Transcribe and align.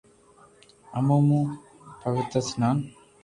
اومون 0.97 1.45
پوتير 1.99 2.43
سنان- 2.49 2.77